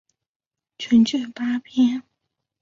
[0.79, 2.01] 全卷八编。